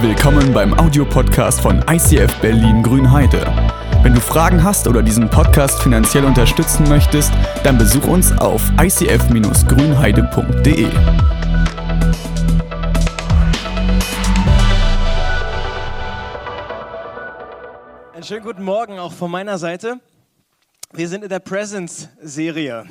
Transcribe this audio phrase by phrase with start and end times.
[0.00, 3.44] Willkommen beim Audiopodcast von ICF Berlin Grünheide.
[4.04, 7.32] Wenn du Fragen hast oder diesen Podcast finanziell unterstützen möchtest,
[7.64, 10.86] dann besuch uns auf icf-grünheide.de.
[18.14, 19.98] Einen schönen guten Morgen auch von meiner Seite.
[20.92, 22.84] Wir sind in der Presence-Serie.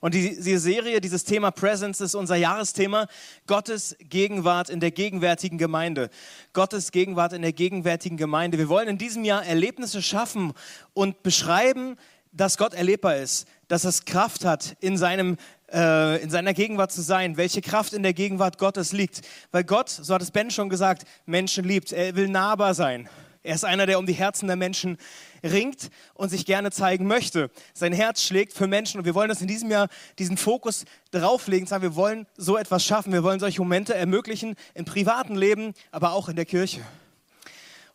[0.00, 3.06] Und die, diese Serie, dieses Thema Presence ist unser Jahresthema.
[3.46, 6.08] Gottes Gegenwart in der gegenwärtigen Gemeinde.
[6.54, 8.56] Gottes Gegenwart in der gegenwärtigen Gemeinde.
[8.56, 10.54] Wir wollen in diesem Jahr Erlebnisse schaffen
[10.94, 11.96] und beschreiben,
[12.32, 15.36] dass Gott erlebbar ist, dass es Kraft hat, in, seinem,
[15.72, 19.20] äh, in seiner Gegenwart zu sein, welche Kraft in der Gegenwart Gottes liegt.
[19.50, 21.92] Weil Gott, so hat es Ben schon gesagt, Menschen liebt.
[21.92, 23.08] Er will nahbar sein.
[23.42, 24.96] Er ist einer, der um die Herzen der Menschen
[25.42, 27.50] ringt und sich gerne zeigen möchte.
[27.74, 31.66] Sein Herz schlägt für Menschen und wir wollen das in diesem Jahr diesen Fokus drauflegen,
[31.66, 36.12] sagen, wir wollen so etwas schaffen, wir wollen solche Momente ermöglichen im privaten Leben, aber
[36.12, 36.80] auch in der Kirche.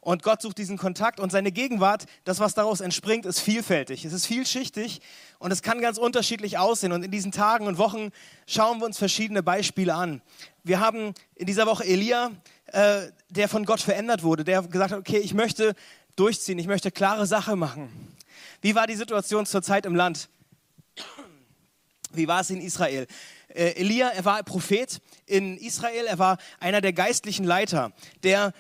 [0.06, 4.06] Und Gott sucht diesen Kontakt und seine Gegenwart, das, was daraus entspringt, ist vielfältig.
[4.06, 5.02] Es ist vielschichtig
[5.40, 6.92] und es kann ganz unterschiedlich aussehen.
[6.92, 8.12] Und in diesen Tagen und Wochen
[8.46, 10.22] schauen wir uns verschiedene Beispiele an.
[10.64, 12.30] Wir haben in dieser Woche Elia,
[12.68, 15.74] äh, der von Gott verändert wurde, der gesagt hat, okay, ich möchte
[16.16, 17.90] durchziehen, ich möchte klare Sache machen.
[18.62, 20.30] Wie war die Situation zur Zeit im Land?
[22.12, 23.08] Wie war es in Israel?
[23.50, 27.92] Äh, Elia, er war Prophet in Israel, er war einer der geistlichen Leiter,
[28.24, 28.54] der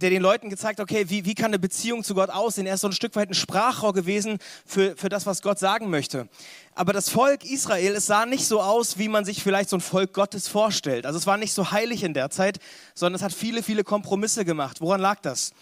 [0.00, 2.66] der den Leuten gezeigt, okay, wie, wie kann eine Beziehung zu Gott aussehen?
[2.66, 5.90] Er ist so ein Stück weit ein Sprachrohr gewesen für, für das, was Gott sagen
[5.90, 6.28] möchte.
[6.74, 9.80] Aber das Volk Israel, es sah nicht so aus, wie man sich vielleicht so ein
[9.80, 11.04] Volk Gottes vorstellt.
[11.04, 12.60] Also es war nicht so heilig in der Zeit,
[12.94, 14.80] sondern es hat viele, viele Kompromisse gemacht.
[14.80, 15.52] Woran lag das?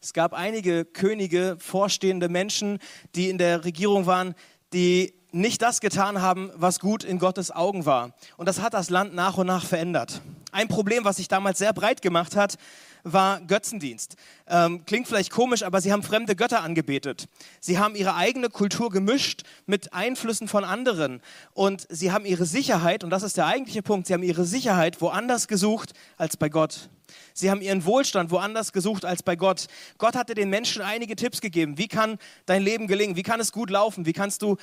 [0.00, 2.78] Es gab einige Könige, vorstehende Menschen,
[3.14, 4.34] die in der Regierung waren,
[4.72, 8.12] die nicht das getan haben, was gut in Gottes Augen war.
[8.36, 10.20] Und das hat das Land nach und nach verändert.
[10.50, 12.56] Ein Problem, was sich damals sehr breit gemacht hat,
[13.02, 14.16] war Götzendienst.
[14.48, 17.28] Ähm, klingt vielleicht komisch, aber sie haben fremde Götter angebetet.
[17.60, 21.20] Sie haben ihre eigene Kultur gemischt mit Einflüssen von anderen.
[21.54, 25.00] Und sie haben ihre Sicherheit, und das ist der eigentliche Punkt, sie haben ihre Sicherheit
[25.00, 26.88] woanders gesucht als bei Gott.
[27.32, 29.66] Sie haben ihren Wohlstand woanders gesucht als bei Gott.
[29.98, 31.78] Gott hatte den Menschen einige Tipps gegeben.
[31.78, 33.14] Wie kann dein Leben gelingen?
[33.14, 34.06] Wie kann es gut laufen?
[34.06, 34.56] Wie kannst du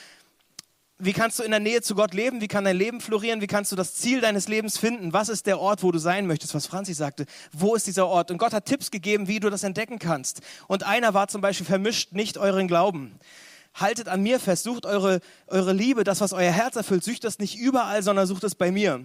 [1.06, 2.42] wie kannst du in der Nähe zu Gott leben?
[2.42, 3.42] Wie kann dein Leben florieren?
[3.42, 5.14] Wie kannst du das Ziel deines Lebens finden?
[5.14, 6.54] Was ist der Ort, wo du sein möchtest?
[6.54, 7.26] Was Franzi sagte.
[7.52, 8.32] Wo ist dieser Ort?
[8.32, 10.42] Und Gott hat Tipps gegeben, wie du das entdecken kannst.
[10.68, 13.20] Und einer war zum Beispiel, vermischt nicht euren Glauben.
[13.74, 17.40] Haltet an mir fest, sucht eure, eure Liebe, das, was euer Herz erfüllt, sucht das
[17.40, 19.04] nicht überall, sondern sucht es bei mir.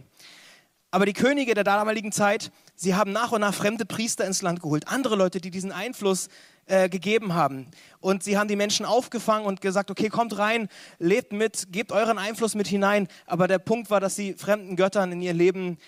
[0.90, 4.62] Aber die Könige der damaligen Zeit, sie haben nach und nach fremde Priester ins Land
[4.62, 4.88] geholt.
[4.88, 6.28] Andere Leute, die diesen Einfluss
[6.68, 7.66] äh, gegeben haben.
[8.00, 10.68] Und sie haben die Menschen aufgefangen und gesagt, okay, kommt rein,
[10.98, 13.08] lebt mit, gebt euren Einfluss mit hinein.
[13.26, 15.78] Aber der Punkt war, dass sie fremden Göttern in ihr Leben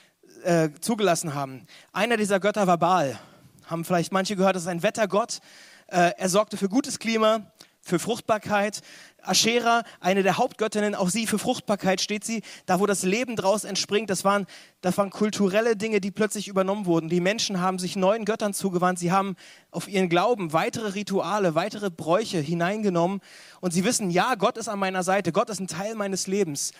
[0.43, 1.67] äh, zugelassen haben.
[1.93, 3.19] Einer dieser Götter war Baal.
[3.67, 5.41] Haben vielleicht manche gehört, das ist ein Wettergott.
[5.87, 7.53] Äh, er sorgte für gutes Klima,
[7.91, 8.81] für Fruchtbarkeit.
[9.23, 13.65] Aschera, eine der Hauptgöttinnen, auch sie für Fruchtbarkeit steht sie, da wo das Leben draus
[13.65, 14.47] entspringt, das waren,
[14.81, 17.11] das waren kulturelle Dinge, die plötzlich übernommen wurden.
[17.11, 19.37] Die Menschen haben sich neuen Göttern zugewandt, sie haben
[19.71, 23.21] auf ihren Glauben weitere Rituale, weitere Bräuche hineingenommen
[23.61, 26.73] und sie wissen, ja, Gott ist an meiner Seite, Gott ist ein Teil meines Lebens.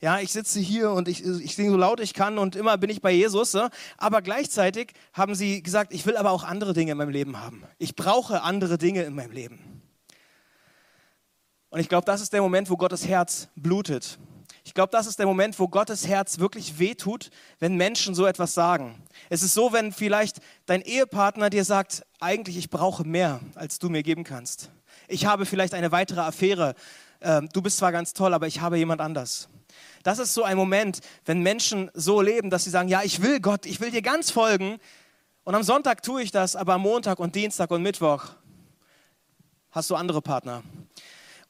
[0.00, 2.90] Ja, ich sitze hier und ich, ich singe so laut ich kann und immer bin
[2.90, 3.56] ich bei Jesus.
[3.96, 7.62] Aber gleichzeitig haben sie gesagt, ich will aber auch andere Dinge in meinem Leben haben.
[7.78, 9.83] Ich brauche andere Dinge in meinem Leben.
[11.74, 14.16] Und ich glaube, das ist der Moment, wo Gottes Herz blutet.
[14.62, 18.54] Ich glaube, das ist der Moment, wo Gottes Herz wirklich wehtut, wenn Menschen so etwas
[18.54, 19.02] sagen.
[19.28, 20.36] Es ist so, wenn vielleicht
[20.66, 24.70] dein Ehepartner dir sagt, eigentlich ich brauche mehr, als du mir geben kannst.
[25.08, 26.76] Ich habe vielleicht eine weitere Affäre.
[27.20, 29.48] Ähm, du bist zwar ganz toll, aber ich habe jemand anders.
[30.04, 33.40] Das ist so ein Moment, wenn Menschen so leben, dass sie sagen, ja, ich will
[33.40, 34.78] Gott, ich will dir ganz folgen.
[35.42, 38.26] Und am Sonntag tue ich das, aber am Montag und Dienstag und Mittwoch
[39.72, 40.62] hast du andere Partner.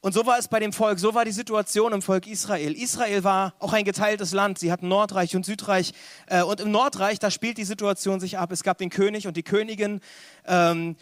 [0.04, 2.74] Und so war es bei dem Volk, so war die Situation im Volk Israel.
[2.74, 4.58] Israel war auch ein geteiltes Land.
[4.58, 5.94] Sie hatten Nordreich und Südreich.
[6.26, 8.52] Äh, und im Nordreich, da spielt die Situation sich ab.
[8.52, 10.00] Es gab den König und die Königin.
[10.44, 10.96] Ähm,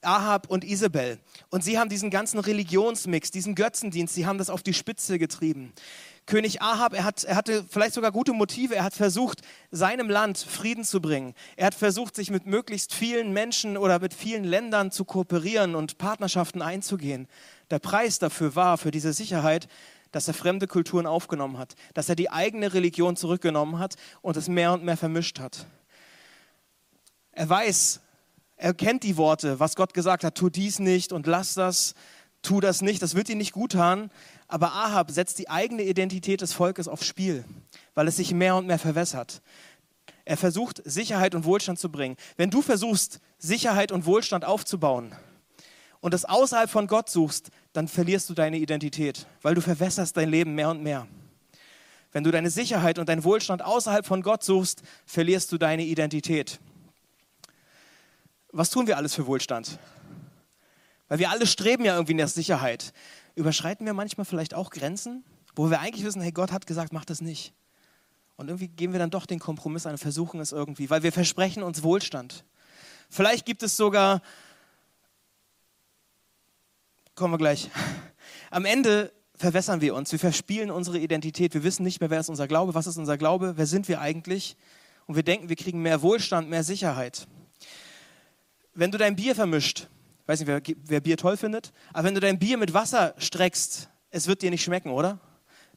[0.00, 1.18] Ahab und Isabel.
[1.50, 5.72] Und sie haben diesen ganzen Religionsmix, diesen Götzendienst, sie haben das auf die Spitze getrieben.
[6.26, 8.74] König Ahab, er, hat, er hatte vielleicht sogar gute Motive.
[8.74, 11.34] Er hat versucht, seinem Land Frieden zu bringen.
[11.56, 15.98] Er hat versucht, sich mit möglichst vielen Menschen oder mit vielen Ländern zu kooperieren und
[15.98, 17.28] Partnerschaften einzugehen.
[17.74, 19.66] Der Preis dafür war, für diese Sicherheit,
[20.12, 24.46] dass er fremde Kulturen aufgenommen hat, dass er die eigene Religion zurückgenommen hat und es
[24.46, 25.66] mehr und mehr vermischt hat.
[27.32, 27.98] Er weiß,
[28.54, 31.96] er kennt die Worte, was Gott gesagt hat, tu dies nicht und lass das,
[32.42, 34.08] tu das nicht, das wird ihm nicht gut tun.
[34.46, 37.44] Aber Ahab setzt die eigene Identität des Volkes aufs Spiel,
[37.96, 39.42] weil es sich mehr und mehr verwässert.
[40.24, 42.16] Er versucht, Sicherheit und Wohlstand zu bringen.
[42.36, 45.12] Wenn du versuchst, Sicherheit und Wohlstand aufzubauen
[46.04, 50.30] und das außerhalb von Gott suchst, dann verlierst du deine Identität, weil du verwässerst dein
[50.30, 51.06] Leben mehr und mehr.
[52.12, 56.60] Wenn du deine Sicherheit und deinen Wohlstand außerhalb von Gott suchst, verlierst du deine Identität.
[58.52, 59.80] Was tun wir alles für Wohlstand?
[61.08, 62.92] Weil wir alle streben ja irgendwie nach Sicherheit.
[63.34, 65.24] Überschreiten wir manchmal vielleicht auch Grenzen,
[65.56, 67.52] wo wir eigentlich wissen, hey, Gott hat gesagt, mach das nicht.
[68.36, 71.12] Und irgendwie gehen wir dann doch den Kompromiss an und versuchen es irgendwie, weil wir
[71.12, 72.44] versprechen uns Wohlstand.
[73.10, 74.22] Vielleicht gibt es sogar,
[77.14, 77.70] kommen wir gleich,
[78.50, 82.28] am Ende verwässern wir uns, wir verspielen unsere Identität, wir wissen nicht mehr, wer ist
[82.28, 84.56] unser Glaube, was ist unser Glaube, wer sind wir eigentlich
[85.06, 87.26] und wir denken, wir kriegen mehr Wohlstand, mehr Sicherheit.
[88.74, 89.88] Wenn du dein Bier vermischt,
[90.26, 93.88] weiß nicht, wer, wer Bier toll findet, aber wenn du dein Bier mit Wasser streckst,
[94.10, 95.20] es wird dir nicht schmecken, oder?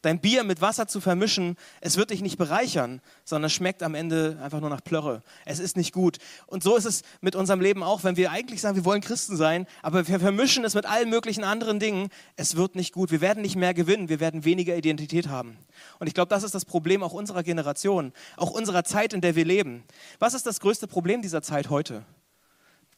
[0.01, 4.37] Dein Bier mit Wasser zu vermischen, es wird dich nicht bereichern, sondern schmeckt am Ende
[4.41, 5.21] einfach nur nach Plörre.
[5.45, 6.17] Es ist nicht gut.
[6.45, 9.35] Und so ist es mit unserem Leben auch, wenn wir eigentlich sagen, wir wollen Christen
[9.35, 12.09] sein, aber wir vermischen es mit allen möglichen anderen Dingen.
[12.35, 13.11] Es wird nicht gut.
[13.11, 15.57] Wir werden nicht mehr gewinnen, wir werden weniger Identität haben.
[15.99, 19.35] Und ich glaube, das ist das Problem auch unserer Generation, auch unserer Zeit, in der
[19.35, 19.83] wir leben.
[20.19, 22.03] Was ist das größte Problem dieser Zeit heute?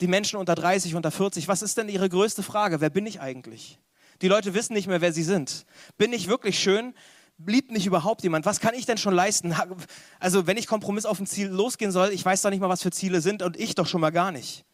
[0.01, 2.79] Die Menschen unter 30, unter 40, was ist denn ihre größte Frage?
[2.79, 3.79] Wer bin ich eigentlich?
[4.21, 5.66] Die Leute wissen nicht mehr, wer sie sind.
[5.98, 6.94] Bin ich wirklich schön?
[7.45, 8.45] Liebt mich überhaupt jemand?
[8.45, 9.56] Was kann ich denn schon leisten?
[10.19, 12.81] Also, wenn ich Kompromiss auf ein Ziel losgehen soll, ich weiß doch nicht mal, was
[12.81, 14.66] für Ziele sind und ich doch schon mal gar nicht.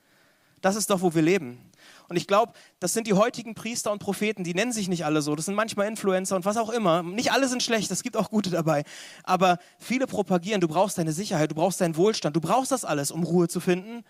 [0.61, 1.59] Das ist doch, wo wir leben.
[2.07, 5.21] Und ich glaube, das sind die heutigen Priester und Propheten, die nennen sich nicht alle
[5.21, 5.35] so.
[5.35, 7.03] Das sind manchmal Influencer und was auch immer.
[7.03, 8.83] Nicht alle sind schlecht, es gibt auch gute dabei.
[9.23, 13.11] Aber viele propagieren, du brauchst deine Sicherheit, du brauchst deinen Wohlstand, du brauchst das alles,
[13.11, 14.03] um Ruhe zu finden.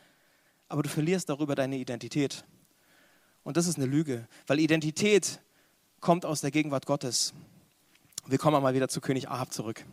[0.70, 2.46] Aber du verlierst darüber deine Identität.
[3.46, 5.40] Und das ist eine Lüge, weil Identität
[6.02, 7.32] kommt aus der Gegenwart Gottes.
[8.26, 9.86] Wir kommen mal wieder zu König Ahab zurück.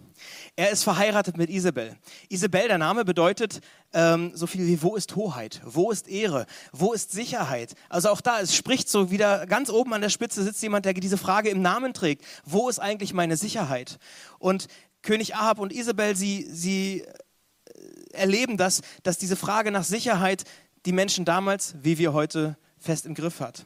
[0.57, 1.95] Er ist verheiratet mit Isabel.
[2.31, 3.61] Isabel, der Name bedeutet
[3.93, 7.75] ähm, so viel wie wo ist Hoheit, wo ist Ehre, wo ist Sicherheit.
[7.91, 10.95] Also auch da, es spricht so wieder ganz oben an der Spitze sitzt jemand, der
[10.95, 12.25] diese Frage im Namen trägt.
[12.47, 13.99] Wo ist eigentlich meine Sicherheit?
[14.39, 14.67] Und
[15.03, 17.13] König Ahab und Isabel, sie, sie äh,
[18.13, 20.45] erleben das, dass diese Frage nach Sicherheit
[20.87, 23.65] die Menschen damals, wie wir heute fest im Griff hat.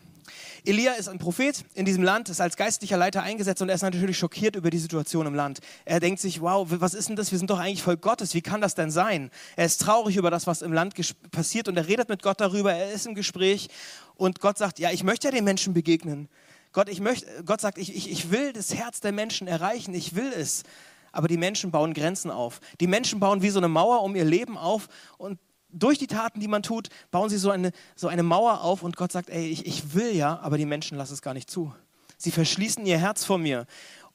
[0.64, 3.82] Elia ist ein Prophet in diesem Land, ist als geistlicher Leiter eingesetzt und er ist
[3.82, 5.60] natürlich schockiert über die Situation im Land.
[5.84, 7.30] Er denkt sich, wow, was ist denn das?
[7.30, 8.34] Wir sind doch eigentlich Volk Gottes.
[8.34, 9.30] Wie kann das denn sein?
[9.54, 10.94] Er ist traurig über das, was im Land
[11.30, 12.72] passiert und er redet mit Gott darüber.
[12.72, 13.68] Er ist im Gespräch
[14.16, 16.28] und Gott sagt, ja, ich möchte ja den Menschen begegnen.
[16.72, 19.94] Gott, ich möchte, Gott sagt, ich, ich, ich will das Herz der Menschen erreichen.
[19.94, 20.64] Ich will es.
[21.12, 22.60] Aber die Menschen bauen Grenzen auf.
[22.80, 25.38] Die Menschen bauen wie so eine Mauer um ihr Leben auf und
[25.76, 28.96] durch die Taten, die man tut, bauen sie so eine, so eine Mauer auf und
[28.96, 31.72] Gott sagt, ey, ich, ich will ja, aber die Menschen lassen es gar nicht zu.
[32.16, 33.66] Sie verschließen ihr Herz vor mir.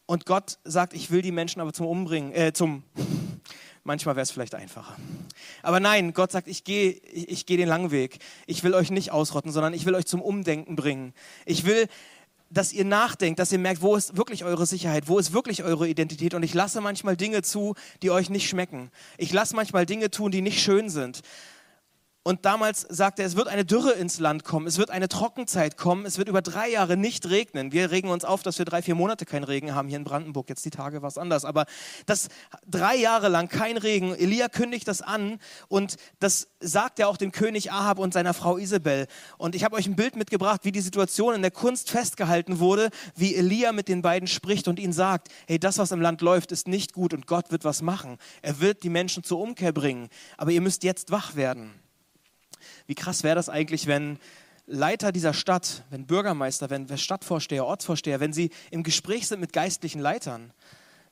[0.08, 2.84] Und Gott sagt, ich will die Menschen aber zum Umbringen, äh, zum,
[3.84, 4.96] manchmal wäre es vielleicht einfacher.
[5.62, 8.20] Aber nein, Gott sagt, ich gehe ich, ich geh den langen Weg.
[8.48, 11.14] Ich will euch nicht ausrotten, sondern ich will euch zum Umdenken bringen.
[11.46, 11.88] Ich will,
[12.50, 15.88] dass ihr nachdenkt, dass ihr merkt, wo ist wirklich eure Sicherheit, wo ist wirklich eure
[15.88, 16.34] Identität.
[16.34, 18.92] Und ich lasse manchmal Dinge zu, die euch nicht schmecken.
[19.18, 21.22] Ich lasse manchmal Dinge tun, die nicht schön sind.
[22.24, 25.76] Und damals sagte er, es wird eine Dürre ins Land kommen, es wird eine Trockenzeit
[25.76, 27.72] kommen, es wird über drei Jahre nicht regnen.
[27.72, 30.48] Wir regen uns auf, dass wir drei, vier Monate keinen Regen haben hier in Brandenburg.
[30.48, 31.46] Jetzt die Tage war es anders.
[31.46, 31.66] Aber
[32.06, 32.28] das
[32.68, 34.14] drei Jahre lang kein Regen.
[34.14, 38.58] Elia kündigt das an und das sagt er auch dem König Ahab und seiner Frau
[38.58, 39.08] Isabel.
[39.40, 42.92] Und ich habe euch ein Bild mitgebracht, wie die Situation in der Kunst festgehalten wurde,
[43.16, 46.52] wie Elia mit den beiden spricht und ihnen sagt, hey, das, was im Land läuft,
[46.52, 48.20] ist nicht gut und Gott wird was machen.
[48.44, 50.08] Er wird die Menschen zur Umkehr bringen.
[50.38, 51.82] Aber ihr müsst jetzt wach werden.
[52.88, 54.20] Wie krass wäre das eigentlich, wenn
[54.68, 60.00] Leiter dieser Stadt, wenn Bürgermeister, wenn Stadtvorsteher, Ortsvorsteher, wenn sie im Gespräch sind mit geistlichen
[60.00, 60.54] Leitern,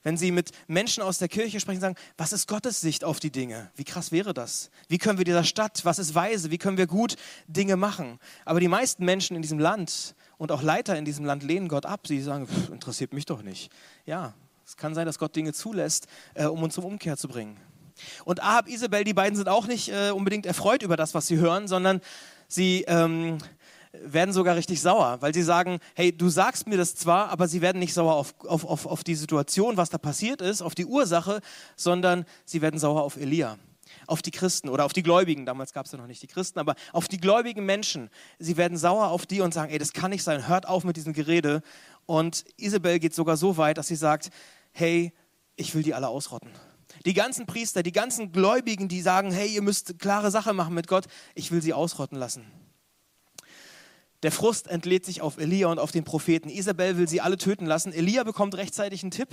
[0.04, 3.32] wenn sie mit Menschen aus der Kirche sprechen, sagen, was ist Gottes Sicht auf die
[3.32, 3.70] Dinge?
[3.76, 4.72] Wie krass wäre das?
[4.88, 6.52] Wie können wir dieser Stadt, was ist weise?
[6.52, 7.16] Wie können wir gut
[7.48, 8.20] Dinge machen?
[8.46, 11.86] Aber die meisten Menschen in diesem Land und auch Leiter in diesem Land lehnen Gott
[11.86, 12.08] ab.
[12.08, 13.72] Sie sagen, interessiert mich doch nicht.
[14.06, 14.34] Ja,
[14.66, 17.58] es kann sein, dass Gott Dinge zulässt, äh, um uns zum Umkehr zu bringen.
[18.26, 21.38] Und Ahab, Isabel, die beiden sind auch nicht äh, unbedingt erfreut über das, was sie
[21.38, 22.02] hören, sondern
[22.48, 23.38] sie ähm,
[23.92, 27.62] werden sogar richtig sauer, weil sie sagen, hey, du sagst mir das zwar, aber sie
[27.62, 30.86] werden nicht sauer auf, auf, auf, auf die Situation, was da passiert ist, auf die
[30.86, 31.42] Ursache,
[31.76, 33.58] sondern sie werden sauer auf Elia
[34.08, 36.60] auf die Christen oder auf die Gläubigen, damals gab es ja noch nicht die Christen,
[36.60, 38.10] aber auf die gläubigen Menschen.
[38.40, 40.98] Sie werden sauer auf die und sagen, ey, das kann nicht sein, hört auf mit
[40.98, 41.62] diesem Gerede.
[42.06, 44.30] Und Isabel geht sogar so weit, dass sie sagt,
[44.72, 45.14] hey,
[45.56, 46.50] ich will die alle ausrotten.
[47.06, 50.88] Die ganzen Priester, die ganzen Gläubigen, die sagen, hey, ihr müsst klare Sache machen mit
[50.88, 52.46] Gott, ich will sie ausrotten lassen.
[54.24, 56.50] Der Frust entlädt sich auf Elia und auf den Propheten.
[56.50, 57.94] Isabel will sie alle töten lassen.
[57.94, 59.30] Elia bekommt rechtzeitig einen Tipp.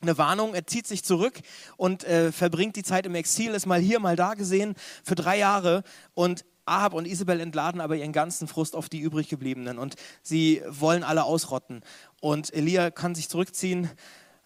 [0.00, 0.54] eine Warnung.
[0.54, 1.40] Er zieht sich zurück
[1.76, 5.38] und äh, verbringt die Zeit im Exil, ist mal hier, mal da gesehen für drei
[5.38, 5.82] Jahre
[6.14, 10.62] und Ahab und Isabel entladen aber ihren ganzen Frust auf die übrig gebliebenen und sie
[10.68, 11.82] wollen alle ausrotten.
[12.20, 13.90] Und Elia kann sich zurückziehen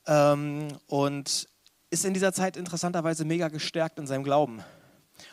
[0.07, 1.49] ähm, und
[1.93, 4.63] ist in dieser Zeit interessanterweise mega gestärkt in seinem Glauben.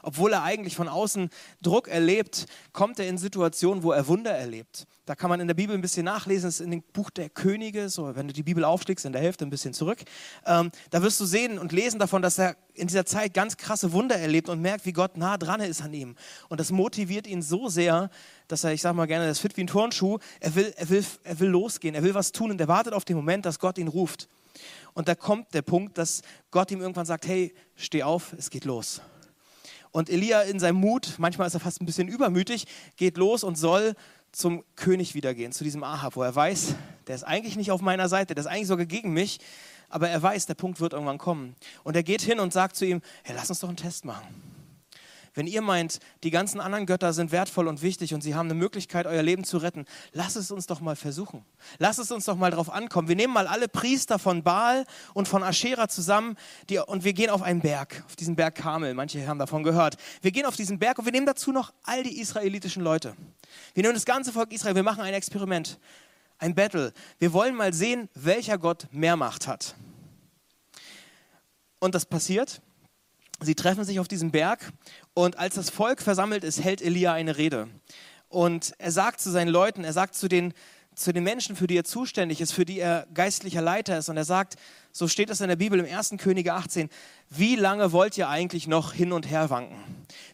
[0.04, 1.30] Obwohl er eigentlich von außen
[1.62, 4.86] Druck erlebt, kommt er in Situationen, wo er Wunder erlebt.
[5.06, 7.30] Da kann man in der Bibel ein bisschen nachlesen, das ist in dem Buch der
[7.30, 10.00] Könige, so wenn du die Bibel aufschlägst, in der Hälfte ein bisschen zurück.
[10.46, 13.94] Ähm, da wirst du sehen und lesen davon, dass er in dieser Zeit ganz krasse
[13.94, 16.16] Wunder erlebt und merkt, wie Gott nah dran ist an ihm.
[16.50, 18.12] Und das motiviert ihn so sehr,
[18.50, 21.06] dass er, ich sage mal gerne, das fit wie ein Turnschuh, er will, er, will,
[21.24, 23.78] er will losgehen, er will was tun und er wartet auf den Moment, dass Gott
[23.78, 24.28] ihn ruft.
[24.93, 28.65] Und da kommt der Punkt, dass Gott ihm irgendwann sagt, hey, steh auf, es geht
[28.65, 29.01] los.
[29.91, 33.58] Und Elia in seinem Mut, manchmal ist er fast ein bisschen übermütig, geht los und
[33.58, 33.96] soll
[34.31, 36.75] zum König wiedergehen, zu diesem Ahab, wo er weiß,
[37.08, 39.39] der ist eigentlich nicht auf meiner Seite, der ist eigentlich sogar gegen mich,
[39.89, 41.55] aber er weiß, der Punkt wird irgendwann kommen.
[41.84, 44.27] Und er geht hin und sagt zu ihm, hey, lass uns doch einen Test machen.
[45.33, 48.55] Wenn ihr meint, die ganzen anderen Götter sind wertvoll und wichtig und sie haben eine
[48.55, 51.45] Möglichkeit, euer Leben zu retten, lasst es uns doch mal versuchen.
[51.77, 53.07] Lasst es uns doch mal drauf ankommen.
[53.07, 56.36] Wir nehmen mal alle Priester von Baal und von Aschera zusammen
[56.69, 58.93] die, und wir gehen auf einen Berg, auf diesen Berg Kamel.
[58.93, 59.98] Manche haben davon gehört.
[60.21, 63.15] Wir gehen auf diesen Berg und wir nehmen dazu noch all die israelitischen Leute.
[63.74, 65.79] Wir nehmen das ganze Volk Israel, wir machen ein Experiment,
[66.38, 66.93] ein Battle.
[67.19, 69.75] Wir wollen mal sehen, welcher Gott mehr Macht hat.
[71.79, 72.62] Und das passiert.
[73.41, 74.74] Sie treffen sich auf diesem Berg
[75.13, 77.69] und als das Volk versammelt ist, hält Elia eine Rede.
[78.27, 80.53] Und er sagt zu seinen Leuten, er sagt zu den,
[80.93, 84.10] zu den Menschen, für die er zuständig ist, für die er geistlicher Leiter ist.
[84.10, 84.58] Und er sagt,
[84.91, 86.15] so steht es in der Bibel im 1.
[86.17, 86.89] Könige 18,
[87.29, 89.77] wie lange wollt ihr eigentlich noch hin und her wanken?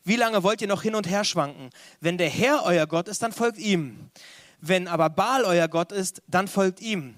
[0.03, 1.69] Wie lange wollt ihr noch hin und her schwanken?
[2.01, 4.09] Wenn der Herr euer Gott ist, dann folgt ihm.
[4.59, 7.13] Wenn aber Baal euer Gott ist, dann folgt ihm.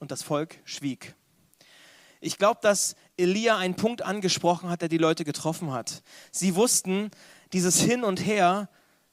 [0.00, 1.14] Und das Volk schwieg.
[2.20, 6.02] Ich glaube, dass Elia einen Punkt angesprochen hat, der die Leute getroffen hat.
[6.30, 7.10] Sie wussten,
[7.52, 8.68] dieses Hin und Her,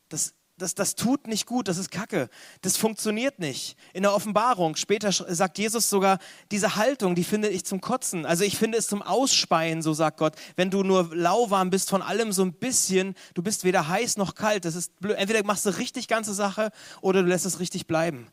[0.09, 2.29] das, das, das tut nicht gut, das ist Kacke,
[2.61, 3.75] das funktioniert nicht.
[3.93, 6.19] In der Offenbarung, später sagt Jesus sogar,
[6.51, 8.25] diese Haltung, die finde ich zum Kotzen.
[8.25, 10.35] Also ich finde es zum Ausspeien, so sagt Gott.
[10.55, 14.35] Wenn du nur lauwarm bist von allem so ein bisschen, du bist weder heiß noch
[14.35, 15.17] kalt, das ist blöd.
[15.17, 16.71] Entweder machst du richtig ganze Sache
[17.01, 18.27] oder du lässt es richtig bleiben.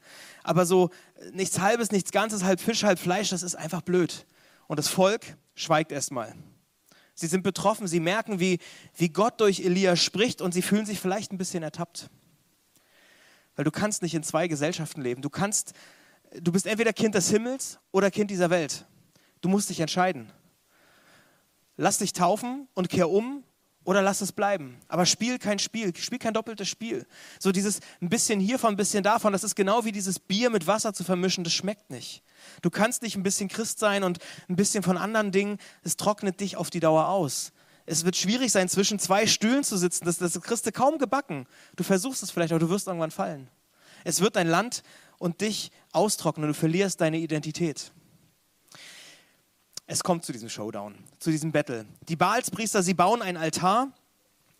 [0.45, 0.91] Aber so
[1.33, 4.27] nichts Halbes, nichts Ganzes, halb Fisch, halb Fleisch, das ist einfach blöd.
[4.73, 6.35] Und das Volk schweigt erstmal.
[7.13, 8.59] Sie sind betroffen, sie merken, wie,
[8.97, 12.09] wie Gott durch Elia spricht und sie fühlen sich vielleicht ein bisschen ertappt.
[13.55, 15.21] Weil du kannst nicht in zwei Gesellschaften leben.
[15.21, 15.75] Du kannst,
[16.41, 18.87] du bist entweder Kind des Himmels oder Kind dieser Welt.
[19.43, 20.33] Du musst dich entscheiden.
[21.77, 23.45] Lass dich taufen und kehr um
[23.85, 24.77] oder lass es bleiben.
[24.89, 27.07] Aber spiel kein Spiel, spiel kein doppeltes Spiel.
[27.39, 30.67] So dieses ein bisschen hiervon, ein bisschen davon, das ist genau wie dieses Bier mit
[30.67, 32.23] Wasser zu vermischen, das schmeckt nicht.
[32.61, 36.41] Du kannst nicht ein bisschen Christ sein und ein bisschen von anderen Dingen, es trocknet
[36.41, 37.53] dich auf die Dauer aus.
[37.85, 41.47] Es wird schwierig sein, zwischen zwei Stühlen zu sitzen, das, das kriegst du kaum gebacken.
[41.77, 43.49] Du versuchst es vielleicht, aber du wirst irgendwann fallen.
[44.05, 44.83] Es wird dein Land
[45.19, 47.93] und dich austrocknen, du verlierst deine Identität.
[49.87, 51.87] Es kommt zu diesem Showdown, zu diesem Battle.
[52.09, 53.93] Die Baalspriester, sie bauen einen Altar,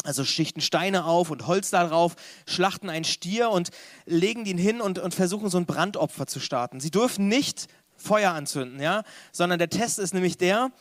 [0.05, 3.71] also schichten Steine auf und Holz darauf, schlachten einen Stier und
[4.05, 6.81] legen ihn hin und, und versuchen so ein Brandopfer zu starten.
[6.81, 10.73] Sie dürfen nicht Feuer anzünden, ja, sondern der Test ist nämlich der,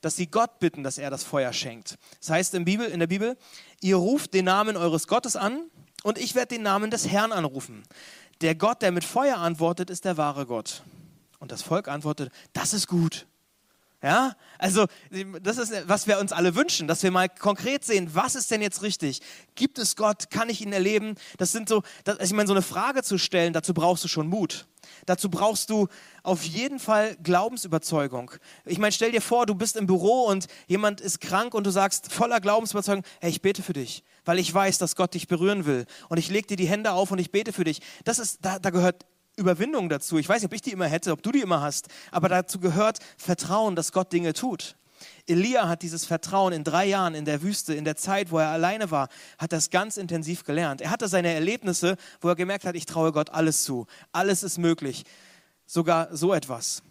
[0.00, 1.96] dass sie Gott bitten, dass er das Feuer schenkt.
[2.20, 3.36] Das heißt in, Bibel, in der Bibel,
[3.80, 5.70] ihr ruft den Namen eures Gottes an
[6.02, 7.82] und ich werde den Namen des Herrn anrufen.
[8.40, 10.82] Der Gott, der mit Feuer antwortet, ist der wahre Gott.
[11.38, 13.26] Und das Volk antwortet, das ist gut.
[14.02, 14.86] Ja, also
[15.42, 18.60] das ist, was wir uns alle wünschen, dass wir mal konkret sehen, was ist denn
[18.60, 19.20] jetzt richtig?
[19.54, 20.28] Gibt es Gott?
[20.28, 21.14] Kann ich ihn erleben?
[21.38, 24.08] Das sind so, das, also ich meine, so eine Frage zu stellen, dazu brauchst du
[24.08, 24.66] schon Mut.
[25.06, 25.86] Dazu brauchst du
[26.24, 28.32] auf jeden Fall Glaubensüberzeugung.
[28.64, 31.70] Ich meine, stell dir vor, du bist im Büro und jemand ist krank und du
[31.70, 35.64] sagst voller Glaubensüberzeugung, hey, ich bete für dich, weil ich weiß, dass Gott dich berühren
[35.64, 35.86] will.
[36.08, 37.80] Und ich lege dir die Hände auf und ich bete für dich.
[38.04, 40.18] Das ist, da, da gehört Überwindung dazu.
[40.18, 42.60] Ich weiß nicht, ob ich die immer hätte, ob du die immer hast, aber dazu
[42.60, 44.76] gehört Vertrauen, dass Gott Dinge tut.
[45.26, 48.48] Elia hat dieses Vertrauen in drei Jahren in der Wüste, in der Zeit, wo er
[48.48, 49.08] alleine war,
[49.38, 50.80] hat das ganz intensiv gelernt.
[50.80, 53.86] Er hatte seine Erlebnisse, wo er gemerkt hat, ich traue Gott alles zu.
[54.12, 55.04] Alles ist möglich.
[55.66, 56.82] Sogar so etwas.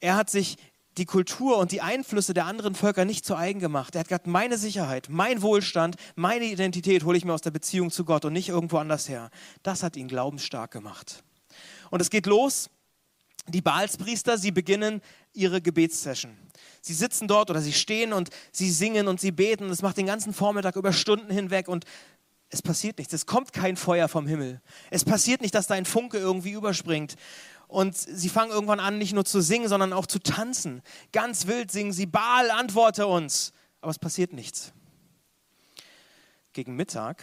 [0.00, 0.56] Er hat sich
[0.96, 3.94] die Kultur und die Einflüsse der anderen Völker nicht zu eigen gemacht.
[3.94, 7.90] Er hat gesagt, meine Sicherheit, mein Wohlstand, meine Identität hole ich mir aus der Beziehung
[7.90, 9.30] zu Gott und nicht irgendwo anders her.
[9.62, 11.22] Das hat ihn glaubensstark gemacht.
[11.90, 12.70] Und es geht los.
[13.46, 15.00] Die Baalspriester, sie beginnen
[15.32, 16.36] ihre Gebetssession.
[16.80, 19.68] Sie sitzen dort oder sie stehen und sie singen und sie beten.
[19.68, 21.84] Das macht den ganzen Vormittag über Stunden hinweg und
[22.50, 23.12] es passiert nichts.
[23.12, 24.60] Es kommt kein Feuer vom Himmel.
[24.90, 27.16] Es passiert nicht, dass da ein Funke irgendwie überspringt.
[27.66, 30.82] Und sie fangen irgendwann an, nicht nur zu singen, sondern auch zu tanzen.
[31.12, 33.52] Ganz wild singen sie, Baal, antworte uns.
[33.82, 34.72] Aber es passiert nichts.
[36.54, 37.22] Gegen Mittag,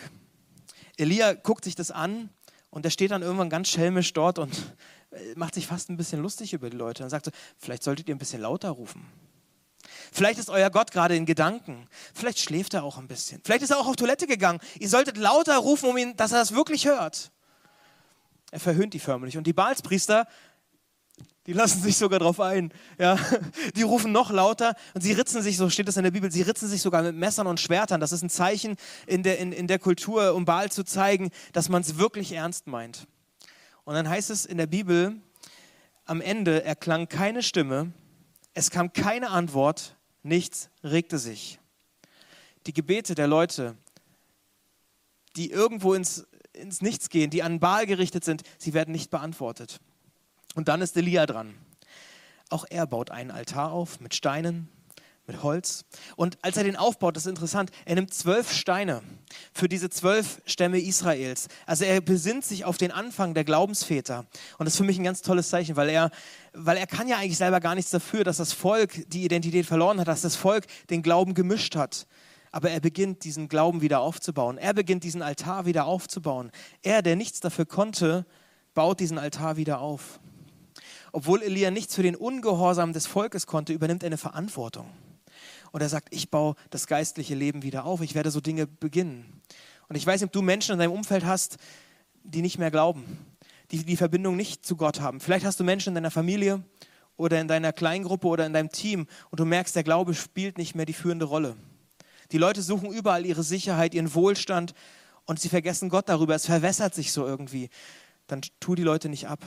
[0.98, 2.30] Elia guckt sich das an
[2.76, 4.54] und er steht dann irgendwann ganz schelmisch dort und
[5.12, 8.10] äh, macht sich fast ein bisschen lustig über die Leute und sagt so, vielleicht solltet
[8.10, 9.06] ihr ein bisschen lauter rufen.
[10.12, 11.88] Vielleicht ist euer Gott gerade in Gedanken.
[12.14, 13.40] Vielleicht schläft er auch ein bisschen.
[13.46, 14.60] Vielleicht ist er auch auf Toilette gegangen.
[14.78, 17.32] Ihr solltet lauter rufen, um ihn, dass er das wirklich hört.
[18.52, 19.38] Er verhöhnt die förmlich.
[19.38, 20.28] Und die Baalspriester,
[21.48, 22.72] die lassen sich sogar drauf ein.
[22.98, 23.20] Ja,
[23.76, 26.42] die rufen noch lauter und sie ritzen sich, so steht es in der Bibel, sie
[26.42, 28.00] ritzen sich sogar mit Messern und Schwertern.
[28.00, 31.70] Das ist ein Zeichen in der, in, in der Kultur, um Baal zu zeigen, dass
[31.70, 33.08] man es wirklich ernst meint.
[33.84, 35.16] Und dann heißt es in der Bibel,
[36.06, 37.92] am Ende erklang keine Stimme,
[38.54, 41.60] es kam keine Antwort, nichts regte sich.
[42.66, 43.76] Die Gebete der Leute,
[45.36, 49.80] die irgendwo ins, ins Nichts gehen, die an Baal gerichtet sind, sie werden nicht beantwortet.
[50.56, 51.54] Und dann ist Elia dran.
[52.50, 54.70] Auch er baut einen Altar auf mit Steinen,
[55.28, 55.86] mit Holz.
[56.16, 59.02] Und als er den aufbaut, das ist interessant, er nimmt zwölf Steine
[59.54, 61.48] für diese zwölf Stämme Israels.
[61.66, 64.26] Also er besinnt sich auf den Anfang der Glaubensväter.
[64.58, 66.12] Und das ist für mich ein ganz tolles Zeichen, weil er,
[66.54, 70.00] weil er kann ja eigentlich selber gar nichts dafür, dass das Volk die Identität verloren
[70.00, 72.08] hat, dass das Volk den Glauben gemischt hat.
[72.52, 74.58] Aber er beginnt diesen Glauben wieder aufzubauen.
[74.58, 76.52] Er beginnt diesen Altar wieder aufzubauen.
[76.84, 78.26] Er, der nichts dafür konnte,
[78.74, 80.20] baut diesen Altar wieder auf.
[81.16, 84.92] Obwohl Elia nichts für den Ungehorsam des Volkes konnte, übernimmt er eine Verantwortung.
[85.72, 89.42] Und er sagt, ich baue das geistliche Leben wieder auf, ich werde so Dinge beginnen.
[89.88, 91.56] Und ich weiß nicht, ob du Menschen in deinem Umfeld hast,
[92.26, 93.06] die nicht mehr glauben,
[93.72, 95.22] die die Verbindung nicht zu Gott haben.
[95.22, 96.62] Vielleicht hast du Menschen in deiner Familie
[97.16, 100.76] oder in deiner Kleingruppe oder in deinem Team und du merkst, der Glaube spielt nicht
[100.76, 101.56] mehr die führende Rolle.
[102.34, 104.74] Die Leute suchen überall ihre Sicherheit, ihren Wohlstand
[105.24, 106.36] und sie vergessen Gott darüber.
[106.36, 107.70] Es verwässert sich so irgendwie.
[108.28, 109.40] Dann tu die Leute nicht ab.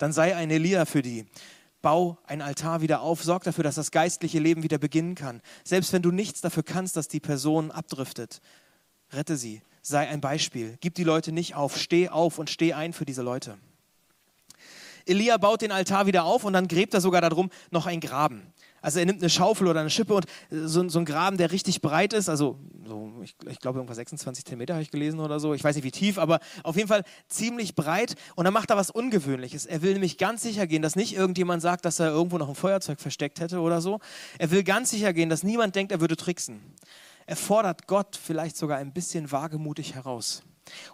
[0.00, 1.26] Dann sei ein Elia für die.
[1.82, 5.42] Bau ein Altar wieder auf, sorg dafür, dass das geistliche Leben wieder beginnen kann.
[5.62, 8.40] Selbst wenn du nichts dafür kannst, dass die Person abdriftet,
[9.12, 10.78] rette sie, sei ein Beispiel.
[10.80, 13.58] Gib die Leute nicht auf, steh auf und steh ein für diese Leute.
[15.04, 18.54] Elia baut den Altar wieder auf und dann gräbt er sogar darum noch ein Graben.
[18.82, 21.80] Also er nimmt eine Schaufel oder eine Schippe und so, so ein Graben, der richtig
[21.80, 25.54] breit ist, also so, ich, ich glaube irgendwas 26 Zentimeter habe ich gelesen oder so,
[25.54, 28.76] ich weiß nicht wie tief, aber auf jeden Fall ziemlich breit und dann macht er
[28.76, 29.66] was Ungewöhnliches.
[29.66, 32.54] Er will nämlich ganz sicher gehen, dass nicht irgendjemand sagt, dass er irgendwo noch ein
[32.54, 34.00] Feuerzeug versteckt hätte oder so.
[34.38, 36.60] Er will ganz sicher gehen, dass niemand denkt, er würde tricksen.
[37.26, 40.42] Er fordert Gott vielleicht sogar ein bisschen wagemutig heraus.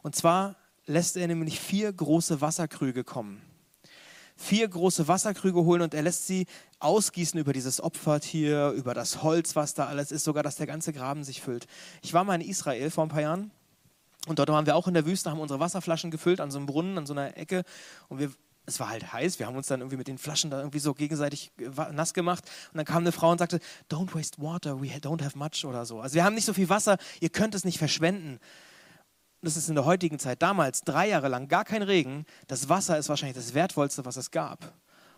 [0.03, 3.43] Und zwar lässt er nämlich vier große Wasserkrüge kommen
[4.37, 6.47] vier große Wasserkrüge holen und er lässt sie
[6.79, 10.93] ausgießen über dieses Opfertier, über das Holz, was da alles ist, sogar dass der ganze
[10.93, 11.67] Graben sich füllt.
[12.03, 13.51] Ich war mal in Israel vor ein paar Jahren
[14.27, 16.67] und dort waren wir auch in der Wüste, haben unsere Wasserflaschen gefüllt an so einem
[16.67, 17.65] Brunnen, an so einer Ecke
[18.09, 18.31] und wir
[18.69, 20.93] es war halt heiß, wir haben uns dann irgendwie mit den Flaschen da irgendwie so
[20.93, 21.53] gegenseitig
[21.93, 25.39] nass gemacht und dann kam eine Frau und sagte, don't waste water, we don't have
[25.39, 26.01] much oder so.
[26.01, 28.41] Also wir haben nicht so viel Wasser, ihr könnt es nicht verschwenden
[29.43, 32.99] das ist in der heutigen Zeit, damals drei Jahre lang gar kein Regen, das Wasser
[32.99, 34.73] ist wahrscheinlich das Wertvollste, was es gab.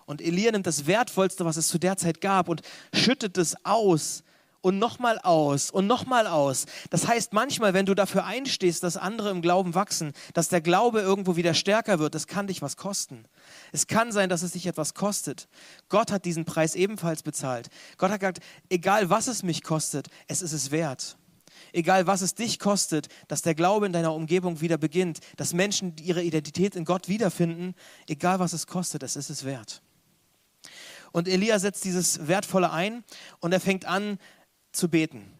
[0.06, 2.62] Und Elia nimmt das Wertvollste, was es zu der Zeit gab, und
[2.94, 4.24] schüttet es aus
[4.60, 6.66] und nochmal aus und nochmal aus.
[6.90, 11.00] Das heißt, manchmal, wenn du dafür einstehst, dass andere im Glauben wachsen, dass der Glaube
[11.00, 13.24] irgendwo wieder stärker wird, das kann dich was kosten.
[13.70, 15.46] Es kann sein, dass es dich etwas kostet.
[15.88, 17.68] Gott hat diesen Preis ebenfalls bezahlt.
[17.98, 21.17] Gott hat gesagt, egal was es mich kostet, es ist es wert
[21.72, 25.96] egal was es dich kostet, dass der Glaube in deiner Umgebung wieder beginnt, dass Menschen
[26.02, 27.74] ihre Identität in Gott wiederfinden,
[28.06, 29.82] egal was es kostet, es ist es wert.
[31.12, 33.04] Und Elia setzt dieses Wertvolle ein
[33.40, 34.18] und er fängt an
[34.72, 35.32] zu beten.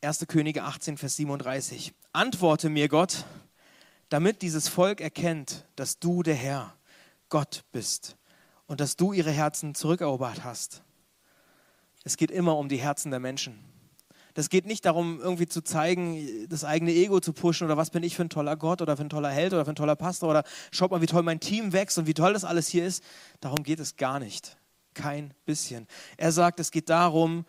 [0.00, 0.26] 1.
[0.28, 1.94] Könige 18, Vers 37.
[2.12, 3.24] Antworte mir, Gott,
[4.08, 6.76] damit dieses Volk erkennt, dass du der Herr,
[7.28, 8.16] Gott bist
[8.66, 10.82] und dass du ihre Herzen zurückerobert hast.
[12.04, 13.58] Es geht immer um die Herzen der Menschen.
[14.34, 18.02] Das geht nicht darum, irgendwie zu zeigen, das eigene Ego zu pushen oder was bin
[18.02, 20.28] ich für ein toller Gott oder für ein toller Held oder für ein toller Pastor
[20.28, 23.02] oder schaut mal, wie toll mein Team wächst und wie toll das alles hier ist.
[23.40, 24.56] Darum geht es gar nicht.
[24.92, 25.86] Kein bisschen.
[26.16, 27.46] Er sagt, es geht darum,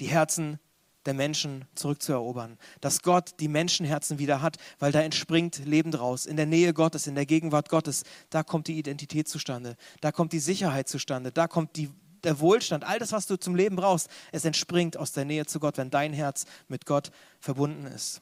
[0.00, 0.58] die Herzen
[1.06, 2.58] der Menschen zurückzuerobern.
[2.80, 6.26] Dass Gott die Menschenherzen wieder hat, weil da entspringt Leben draus.
[6.26, 9.76] In der Nähe Gottes, in der Gegenwart Gottes, da kommt die Identität zustande.
[10.00, 11.32] Da kommt die Sicherheit zustande.
[11.32, 11.90] Da kommt die
[12.24, 15.60] der Wohlstand, all das, was du zum Leben brauchst, es entspringt aus der Nähe zu
[15.60, 17.10] Gott, wenn dein Herz mit Gott
[17.40, 18.20] verbunden ist.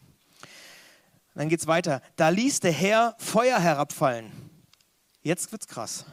[1.34, 2.02] Dann geht es weiter.
[2.16, 4.30] Da ließ der Herr Feuer herabfallen.
[5.22, 6.04] Jetzt wird's krass.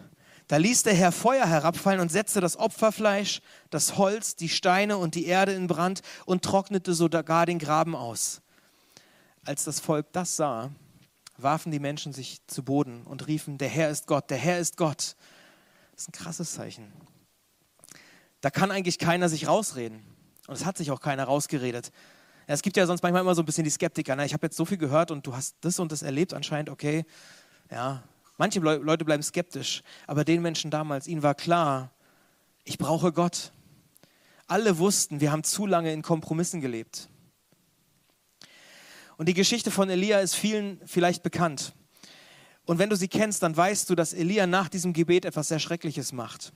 [0.47, 5.13] Da ließ der Herr Feuer herabfallen und setzte das Opferfleisch, das Holz, die Steine und
[5.13, 8.41] die Erde in Brand und trocknete sogar den Graben aus.
[9.45, 10.71] Als das Volk das sah,
[11.37, 14.77] warfen die Menschen sich zu Boden und riefen, der Herr ist Gott, der Herr ist
[14.77, 15.15] Gott.
[15.91, 16.91] Das ist ein krasses Zeichen.
[18.41, 20.01] Da kann eigentlich keiner sich rausreden.
[20.47, 21.91] Und es hat sich auch keiner rausgeredet.
[22.47, 24.15] Ja, es gibt ja sonst manchmal immer so ein bisschen die Skeptiker.
[24.15, 26.69] Na, ich habe jetzt so viel gehört und du hast das und das erlebt anscheinend,
[26.69, 27.05] okay.
[27.69, 28.03] Ja,
[28.37, 29.83] manche Leute bleiben skeptisch.
[30.07, 31.91] Aber den Menschen damals, ihnen war klar,
[32.63, 33.51] ich brauche Gott.
[34.47, 37.09] Alle wussten, wir haben zu lange in Kompromissen gelebt.
[39.17, 41.73] Und die Geschichte von Elia ist vielen vielleicht bekannt.
[42.65, 45.59] Und wenn du sie kennst, dann weißt du, dass Elia nach diesem Gebet etwas sehr
[45.59, 46.53] Schreckliches macht.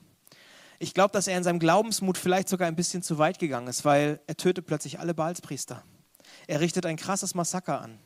[0.78, 3.84] Ich glaube, dass er in seinem Glaubensmut vielleicht sogar ein bisschen zu weit gegangen ist,
[3.84, 5.84] weil er tötet plötzlich alle Baalspriester.
[6.46, 7.98] Er richtet ein krasses Massaker an.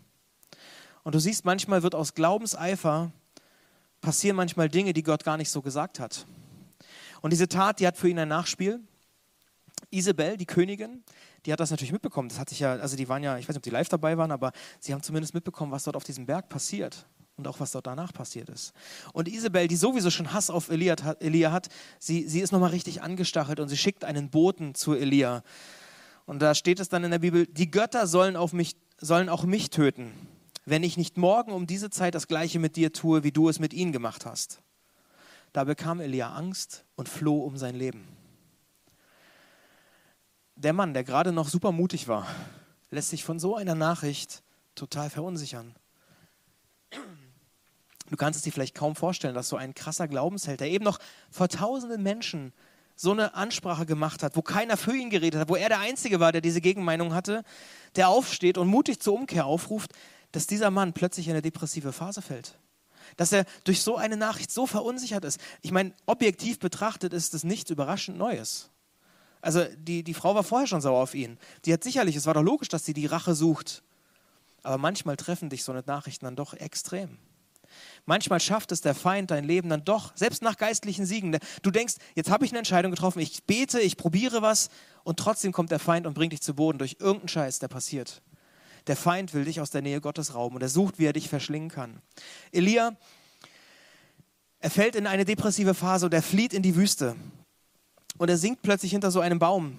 [1.02, 3.12] Und du siehst, manchmal wird aus Glaubenseifer
[4.00, 6.26] passieren manchmal Dinge, die Gott gar nicht so gesagt hat.
[7.20, 8.80] Und diese Tat, die hat für ihn ein Nachspiel.
[9.90, 11.02] Isabel, die Königin,
[11.46, 12.28] die hat das natürlich mitbekommen.
[12.28, 14.18] Das hat sich ja, also die waren ja, ich weiß nicht, ob die live dabei
[14.18, 17.06] waren, aber sie haben zumindest mitbekommen, was dort auf diesem Berg passiert
[17.38, 18.72] und auch was dort danach passiert ist.
[19.12, 22.70] Und Isabel, die sowieso schon Hass auf Elia hat, Elia hat sie, sie ist nochmal
[22.70, 25.42] richtig angestachelt und sie schickt einen Boten zu Elia.
[26.26, 29.44] Und da steht es dann in der Bibel, die Götter sollen, auf mich, sollen auch
[29.44, 30.12] mich töten,
[30.66, 33.58] wenn ich nicht morgen um diese Zeit das gleiche mit dir tue, wie du es
[33.58, 34.60] mit ihnen gemacht hast.
[35.54, 38.04] Da bekam Elia Angst und floh um sein Leben
[40.58, 42.26] der Mann, der gerade noch super mutig war,
[42.90, 44.42] lässt sich von so einer Nachricht
[44.74, 45.74] total verunsichern.
[48.10, 50.98] Du kannst es dir vielleicht kaum vorstellen, dass so ein krasser Glaubensheld, der eben noch
[51.30, 52.52] vor tausenden Menschen
[52.96, 56.18] so eine Ansprache gemacht hat, wo keiner für ihn geredet hat, wo er der Einzige
[56.18, 57.44] war, der diese Gegenmeinung hatte,
[57.96, 59.92] der aufsteht und mutig zur Umkehr aufruft,
[60.32, 62.58] dass dieser Mann plötzlich in eine depressive Phase fällt.
[63.16, 65.40] Dass er durch so eine Nachricht so verunsichert ist.
[65.62, 68.68] Ich meine, objektiv betrachtet ist es nichts überraschend Neues.
[69.40, 71.38] Also die, die Frau war vorher schon sauer auf ihn.
[71.64, 73.82] Die hat sicherlich, es war doch logisch, dass sie die Rache sucht.
[74.62, 77.16] Aber manchmal treffen dich so eine Nachrichten dann doch extrem.
[78.08, 81.38] Manchmal schafft es der Feind dein Leben dann doch, selbst nach geistlichen Siegen.
[81.60, 84.70] Du denkst, jetzt habe ich eine Entscheidung getroffen, ich bete, ich probiere was
[85.04, 88.22] und trotzdem kommt der Feind und bringt dich zu Boden durch irgendeinen Scheiß, der passiert.
[88.86, 91.28] Der Feind will dich aus der Nähe Gottes rauben und er sucht, wie er dich
[91.28, 92.00] verschlingen kann.
[92.50, 92.96] Elia,
[94.60, 97.14] er fällt in eine depressive Phase und er flieht in die Wüste
[98.16, 99.76] und er sinkt plötzlich hinter so einem Baum.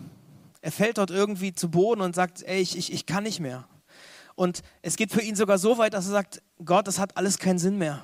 [0.62, 3.68] Er fällt dort irgendwie zu Boden und sagt, ey, ich, ich, ich kann nicht mehr.
[4.36, 7.40] Und es geht für ihn sogar so weit, dass er sagt, Gott, das hat alles
[7.40, 8.04] keinen Sinn mehr.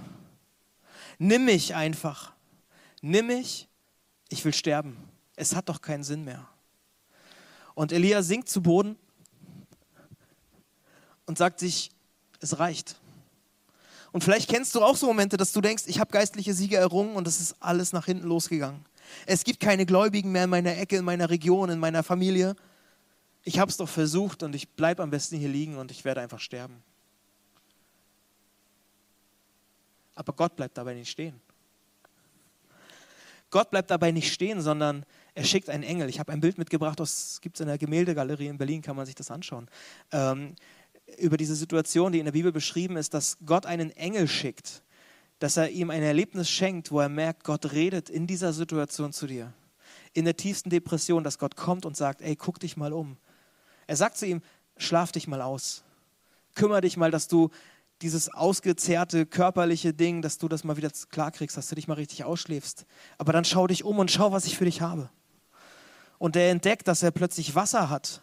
[1.18, 2.34] Nimm mich einfach.
[3.02, 3.68] Nimm mich,
[4.30, 4.98] ich will sterben.
[5.36, 6.48] Es hat doch keinen Sinn mehr.
[7.74, 8.98] Und Elia sinkt zu Boden
[11.26, 11.92] und sagt sich,
[12.40, 12.96] es reicht.
[14.12, 17.16] Und vielleicht kennst du auch so Momente, dass du denkst, ich habe geistliche Siege errungen
[17.16, 18.86] und es ist alles nach hinten losgegangen.
[19.26, 22.56] Es gibt keine Gläubigen mehr in meiner Ecke, in meiner Region, in meiner Familie.
[23.44, 26.22] Ich habe es doch versucht und ich bleibe am besten hier liegen und ich werde
[26.22, 26.82] einfach sterben.
[30.16, 31.40] Aber Gott bleibt dabei nicht stehen.
[33.52, 36.10] Gott bleibt dabei nicht stehen, sondern er schickt einen Engel.
[36.10, 39.06] Ich habe ein Bild mitgebracht, das gibt es in der Gemäldegalerie in Berlin, kann man
[39.06, 39.70] sich das anschauen.
[40.12, 40.56] Ähm,
[41.18, 44.82] über diese Situation, die in der Bibel beschrieben ist, dass Gott einen Engel schickt
[45.40, 49.28] dass er ihm ein Erlebnis schenkt, wo er merkt, Gott redet in dieser Situation zu
[49.28, 49.54] dir.
[50.14, 53.18] In der tiefsten Depression, dass Gott kommt und sagt, ey, guck dich mal um.
[53.88, 54.42] Er sagt zu ihm,
[54.78, 55.84] schlaf dich mal aus.
[56.56, 57.50] Kümmer dich mal, dass du
[58.02, 62.24] dieses ausgezehrte körperliche Ding, dass du das mal wieder klarkriegst, dass du dich mal richtig
[62.24, 62.86] ausschläfst.
[63.18, 65.10] Aber dann schau dich um und schau, was ich für dich habe.
[66.18, 68.22] Und er entdeckt, dass er plötzlich Wasser hat,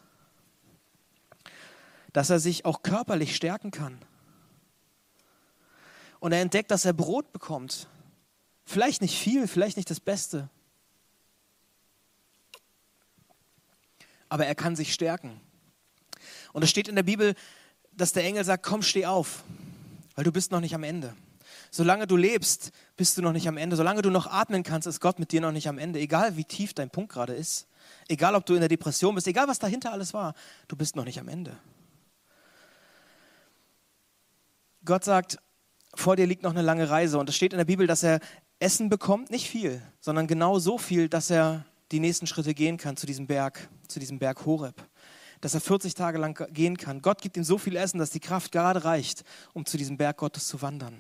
[2.13, 3.99] dass er sich auch körperlich stärken kann
[6.23, 7.89] und er entdeckt, dass er Brot bekommt.
[8.65, 10.49] Vielleicht nicht viel, vielleicht nicht das Beste.
[14.29, 15.41] Aber er kann sich stärken.
[16.53, 17.35] Und es steht in der Bibel,
[17.91, 19.43] dass der Engel sagt, komm, steh auf,
[20.15, 21.15] weil du bist noch nicht am Ende.
[21.71, 23.77] Solange du lebst, bist du noch nicht am Ende.
[23.77, 25.99] Solange du noch atmen kannst, ist Gott mit dir noch nicht am Ende.
[25.99, 27.67] Egal wie tief dein Punkt gerade ist.
[28.09, 30.35] Egal ob du in der Depression bist, egal was dahinter alles war,
[30.69, 31.57] du bist noch nicht am Ende.
[34.85, 35.39] Gott sagt,
[35.95, 37.19] vor dir liegt noch eine lange Reise.
[37.19, 38.21] Und es steht in der Bibel, dass er
[38.59, 42.97] Essen bekommt, nicht viel, sondern genau so viel, dass er die nächsten Schritte gehen kann
[42.97, 44.83] zu diesem Berg, zu diesem Berg Horeb.
[45.43, 47.03] Dass er 40 Tage lang gehen kann.
[47.03, 50.17] Gott gibt ihm so viel Essen, dass die Kraft gerade reicht, um zu diesem Berg
[50.17, 50.95] Gottes zu wandern.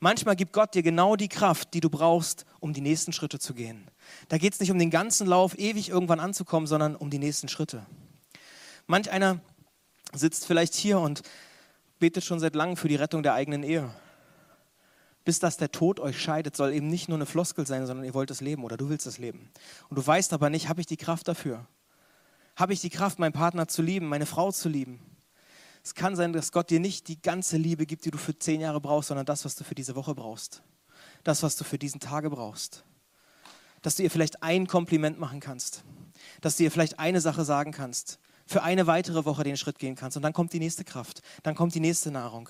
[0.00, 3.52] Manchmal gibt Gott dir genau die Kraft, die du brauchst, um die nächsten Schritte zu
[3.52, 3.90] gehen.
[4.30, 7.48] Da geht es nicht um den ganzen Lauf, ewig irgendwann anzukommen, sondern um die nächsten
[7.48, 7.84] Schritte.
[8.86, 9.40] Manch einer
[10.14, 11.20] sitzt vielleicht hier und
[11.98, 13.90] betet schon seit langem für die Rettung der eigenen Ehe
[15.24, 18.14] bis dass der Tod euch scheidet, soll eben nicht nur eine Floskel sein, sondern ihr
[18.14, 19.50] wollt es leben oder du willst es leben.
[19.88, 21.66] Und du weißt aber nicht, habe ich die Kraft dafür?
[22.56, 25.00] Habe ich die Kraft, meinen Partner zu lieben, meine Frau zu lieben?
[25.82, 28.60] Es kann sein, dass Gott dir nicht die ganze Liebe gibt, die du für zehn
[28.60, 30.62] Jahre brauchst, sondern das, was du für diese Woche brauchst.
[31.24, 32.84] Das, was du für diesen Tage brauchst.
[33.82, 35.84] Dass du ihr vielleicht ein Kompliment machen kannst.
[36.40, 38.18] Dass du ihr vielleicht eine Sache sagen kannst.
[38.46, 40.16] Für eine weitere Woche den Schritt gehen kannst.
[40.16, 41.22] Und dann kommt die nächste Kraft.
[41.42, 42.48] Dann kommt die nächste Nahrung.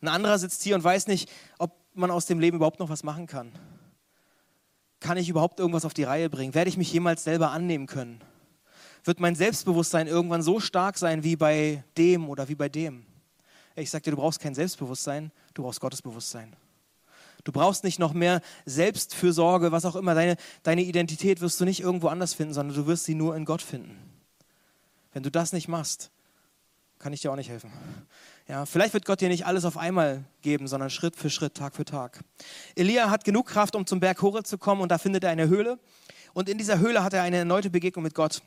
[0.00, 3.02] Ein anderer sitzt hier und weiß nicht, ob man aus dem Leben überhaupt noch was
[3.02, 3.52] machen kann.
[5.00, 6.54] Kann ich überhaupt irgendwas auf die Reihe bringen?
[6.54, 8.22] Werde ich mich jemals selber annehmen können?
[9.04, 13.04] Wird mein Selbstbewusstsein irgendwann so stark sein wie bei dem oder wie bei dem?
[13.76, 16.56] Ich sage dir, du brauchst kein Selbstbewusstsein, du brauchst Gottesbewusstsein.
[17.44, 20.14] Du brauchst nicht noch mehr Selbstfürsorge, was auch immer.
[20.14, 23.44] Deine, deine Identität wirst du nicht irgendwo anders finden, sondern du wirst sie nur in
[23.44, 23.96] Gott finden.
[25.12, 26.10] Wenn du das nicht machst,
[26.98, 27.72] kann ich dir auch nicht helfen.
[28.48, 31.76] Ja, vielleicht wird Gott dir nicht alles auf einmal geben, sondern Schritt für Schritt, Tag
[31.76, 32.24] für Tag.
[32.74, 35.48] Elia hat genug Kraft, um zum Berg Horeb zu kommen und da findet er eine
[35.48, 35.78] Höhle.
[36.34, 38.42] Und in dieser Höhle hat er eine erneute Begegnung mit Gott.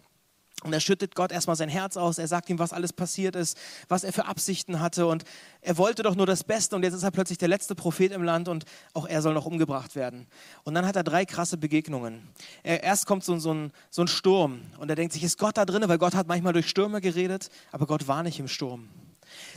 [0.63, 2.19] Und er schüttet Gott erstmal sein Herz aus.
[2.19, 5.08] Er sagt ihm, was alles passiert ist, was er für Absichten hatte.
[5.08, 5.24] Und
[5.62, 6.76] er wollte doch nur das Beste.
[6.76, 9.47] Und jetzt ist er plötzlich der letzte Prophet im Land und auch er soll noch
[9.47, 10.28] umgebracht werden.
[10.63, 12.21] Und dann hat er drei krasse Begegnungen.
[12.62, 15.58] Er, erst kommt so, so, ein, so ein Sturm und er denkt sich, ist Gott
[15.58, 15.84] da drin?
[15.88, 18.88] Weil Gott hat manchmal durch Stürme geredet, aber Gott war nicht im Sturm.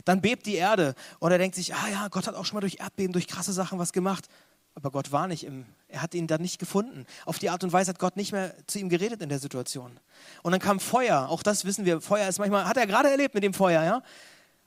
[0.05, 2.61] Dann bebt die Erde und er denkt sich, ah ja, Gott hat auch schon mal
[2.61, 4.27] durch Erdbeben, durch krasse Sachen was gemacht.
[4.75, 7.05] Aber Gott war nicht im, er hat ihn dann nicht gefunden.
[7.25, 9.97] Auf die Art und Weise hat Gott nicht mehr zu ihm geredet in der Situation.
[10.43, 13.33] Und dann kam Feuer, auch das wissen wir, Feuer ist manchmal, hat er gerade erlebt
[13.33, 14.03] mit dem Feuer, ja?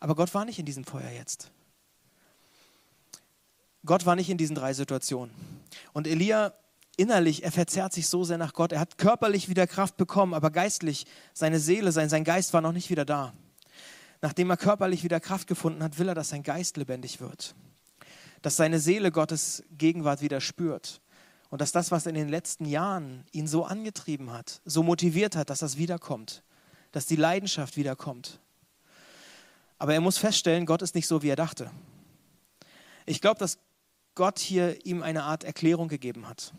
[0.00, 1.50] Aber Gott war nicht in diesem Feuer jetzt.
[3.84, 5.34] Gott war nicht in diesen drei Situationen.
[5.92, 6.54] Und Elia
[6.96, 8.72] innerlich, er verzerrt sich so sehr nach Gott.
[8.72, 12.72] Er hat körperlich wieder Kraft bekommen, aber geistlich, seine Seele, sein, sein Geist war noch
[12.72, 13.32] nicht wieder da.
[14.20, 17.54] Nachdem er körperlich wieder Kraft gefunden hat, will er, dass sein Geist lebendig wird.
[18.42, 21.00] Dass seine Seele Gottes Gegenwart wieder spürt.
[21.50, 25.50] Und dass das, was in den letzten Jahren ihn so angetrieben hat, so motiviert hat,
[25.50, 26.42] dass das wiederkommt.
[26.92, 28.40] Dass die Leidenschaft wiederkommt.
[29.78, 31.70] Aber er muss feststellen, Gott ist nicht so, wie er dachte.
[33.06, 33.58] Ich glaube, dass
[34.14, 36.52] Gott hier ihm eine Art Erklärung gegeben hat.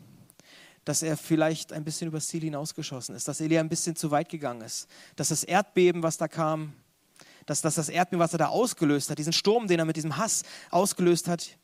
[0.86, 4.30] Dass er vielleicht ein bisschen übers Ziel hinausgeschossen ist, dass Elia ein bisschen zu weit
[4.30, 4.88] gegangen ist,
[5.18, 6.74] dass das Erdbeben, was da kam,
[7.46, 10.18] dass, dass das Erdbeben, was er da ausgelöst hat, diesen Sturm, den er mit diesem
[10.18, 11.58] Hass ausgelöst hat,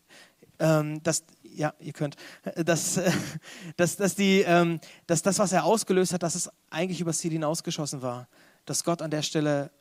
[0.60, 2.16] ähm, dass, ja, ihr könnt,
[2.56, 3.12] dass, äh,
[3.78, 7.32] dass, dass, die, ähm, dass das, was er ausgelöst hat, dass es eigentlich übers Ziel
[7.32, 8.28] hinausgeschossen war.
[8.66, 9.72] Dass Gott an der Stelle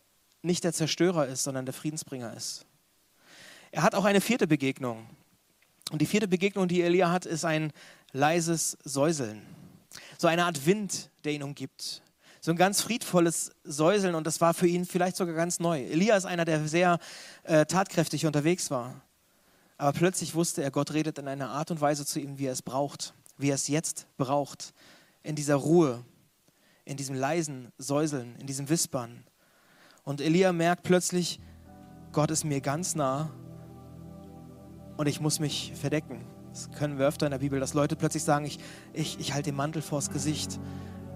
[0.42, 2.66] nicht der Zerstörer ist, sondern der Friedensbringer ist.
[3.70, 5.06] Er hat auch eine vierte Begegnung.
[5.90, 7.72] Und die vierte Begegnung, die Elia hat, ist ein
[8.12, 9.42] leises Säuseln.
[10.18, 12.02] So eine Art Wind, der ihn umgibt
[12.44, 15.80] so ein ganz friedvolles Säuseln und das war für ihn vielleicht sogar ganz neu.
[15.80, 16.98] Elia ist einer, der sehr
[17.44, 19.00] äh, tatkräftig unterwegs war.
[19.76, 22.52] Aber plötzlich wusste er, Gott redet in einer Art und Weise zu ihm, wie er
[22.52, 24.72] es braucht, wie er es jetzt braucht.
[25.22, 26.04] In dieser Ruhe,
[26.84, 29.24] in diesem leisen Säuseln, in diesem Wispern.
[30.04, 31.40] Und Elia merkt plötzlich,
[32.12, 33.30] Gott ist mir ganz nah
[34.96, 36.24] und ich muss mich verdecken.
[36.50, 38.58] Das können wir öfter in der Bibel, dass Leute plötzlich sagen, ich,
[38.92, 40.60] ich, ich halte den Mantel vors Gesicht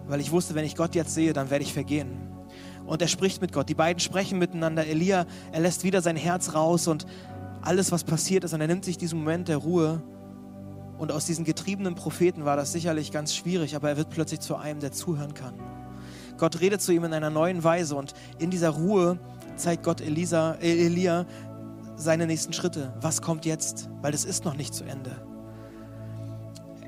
[0.09, 2.19] weil ich wusste, wenn ich Gott jetzt sehe, dann werde ich vergehen.
[2.87, 3.69] Und er spricht mit Gott.
[3.69, 4.87] Die beiden sprechen miteinander.
[4.87, 7.07] Elia, er lässt wieder sein Herz raus und
[7.63, 10.03] alles, was passiert ist, und er nimmt sich diesen Moment der Ruhe.
[10.99, 14.57] Und aus diesen getriebenen Propheten war das sicherlich ganz schwierig, aber er wird plötzlich zu
[14.57, 15.55] einem, der zuhören kann.
[16.39, 19.19] Gott redet zu ihm in einer neuen Weise und in dieser Ruhe
[19.57, 21.27] zeigt Gott Elisa, äh, Elia
[21.97, 22.93] seine nächsten Schritte.
[23.01, 23.91] Was kommt jetzt?
[24.03, 25.11] Weil das ist noch nicht zu Ende.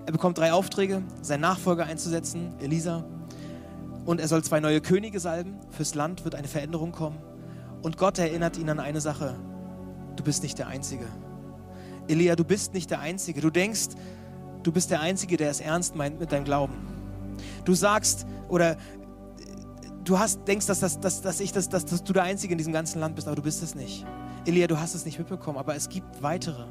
[0.07, 3.05] Er bekommt drei Aufträge, seinen Nachfolger einzusetzen, Elisa.
[4.07, 5.57] Und er soll zwei neue Könige salben.
[5.71, 7.19] Fürs Land wird eine Veränderung kommen.
[7.83, 9.37] Und Gott erinnert ihn an eine Sache.
[10.17, 11.07] Du bist nicht der Einzige.
[12.09, 13.41] Elia, du bist nicht der Einzige.
[13.41, 13.89] Du denkst,
[14.63, 16.75] du bist der Einzige, der es ernst meint mit deinem Glauben.
[17.65, 18.77] Du sagst oder
[20.05, 22.59] du hast, denkst, dass, das, dass, dass, ich das, dass, dass du der Einzige in
[22.59, 24.05] diesem ganzen Land bist, aber du bist es nicht.
[24.47, 26.65] Elia, du hast es nicht mitbekommen, aber es gibt weitere.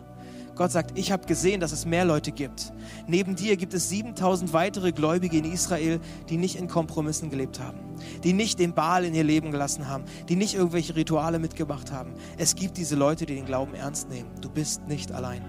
[0.60, 2.74] Gott sagt, ich habe gesehen, dass es mehr Leute gibt.
[3.08, 7.80] Neben dir gibt es 7000 weitere Gläubige in Israel, die nicht in Kompromissen gelebt haben,
[8.26, 12.14] die nicht den Baal in ihr Leben gelassen haben, die nicht irgendwelche Rituale mitgemacht haben.
[12.38, 14.32] Es gibt diese Leute, die den Glauben ernst nehmen.
[14.42, 15.46] Du bist nicht allein.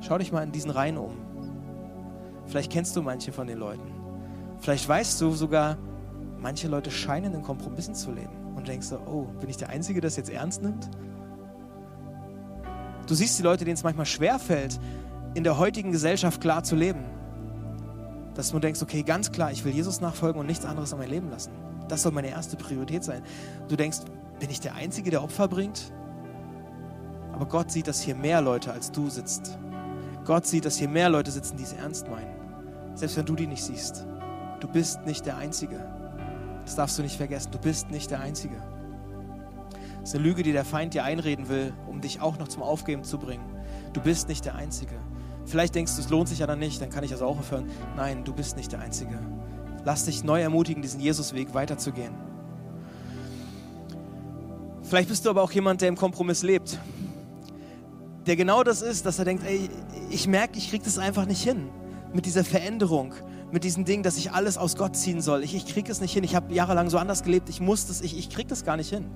[0.00, 1.12] Schau dich mal in diesen Reihen um.
[2.46, 3.92] Vielleicht kennst du manche von den Leuten.
[4.60, 5.76] Vielleicht weißt du sogar,
[6.40, 8.54] manche Leute scheinen in Kompromissen zu leben.
[8.56, 10.88] Und denkst so, oh, bin ich der Einzige, der das jetzt ernst nimmt?
[13.06, 14.78] Du siehst die Leute, denen es manchmal schwerfällt,
[15.34, 17.04] in der heutigen Gesellschaft klar zu leben.
[18.34, 21.10] Dass du denkst, okay, ganz klar, ich will Jesus nachfolgen und nichts anderes an mein
[21.10, 21.52] Leben lassen.
[21.88, 23.22] Das soll meine erste Priorität sein.
[23.68, 23.98] Du denkst,
[24.38, 25.92] bin ich der Einzige, der Opfer bringt?
[27.32, 29.58] Aber Gott sieht, dass hier mehr Leute als du sitzt.
[30.24, 32.30] Gott sieht, dass hier mehr Leute sitzen, die es ernst meinen.
[32.94, 34.06] Selbst wenn du die nicht siehst.
[34.60, 35.84] Du bist nicht der Einzige.
[36.64, 37.50] Das darfst du nicht vergessen.
[37.50, 38.56] Du bist nicht der Einzige.
[40.02, 42.62] Das ist eine Lüge, die der Feind dir einreden will, um dich auch noch zum
[42.62, 43.44] Aufgeben zu bringen.
[43.92, 44.96] Du bist nicht der Einzige.
[45.44, 47.70] Vielleicht denkst du, es lohnt sich ja dann nicht, dann kann ich das auch aufhören.
[47.96, 49.18] Nein, du bist nicht der Einzige.
[49.84, 52.12] Lass dich neu ermutigen, diesen Jesusweg weiterzugehen.
[54.82, 56.80] Vielleicht bist du aber auch jemand, der im Kompromiss lebt.
[58.26, 59.70] Der genau das ist, dass er denkt, ey,
[60.10, 61.68] ich merke, ich kriege das einfach nicht hin
[62.12, 63.14] mit dieser Veränderung,
[63.52, 65.44] mit diesem Ding, dass ich alles aus Gott ziehen soll.
[65.44, 66.24] Ich, ich kriege es nicht hin.
[66.24, 67.48] Ich habe jahrelang so anders gelebt.
[67.48, 69.06] Ich muss das, ich, ich kriege das gar nicht hin.